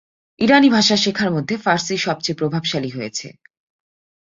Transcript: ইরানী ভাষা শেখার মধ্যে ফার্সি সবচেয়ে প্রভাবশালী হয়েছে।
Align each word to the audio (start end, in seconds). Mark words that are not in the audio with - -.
ইরানী 0.39 0.69
ভাষা 0.69 0.95
শেখার 0.97 1.29
মধ্যে 1.31 1.55
ফার্সি 1.57 1.95
সবচেয়ে 1.97 2.39
প্রভাবশালী 2.39 2.89
হয়েছে। 2.89 3.27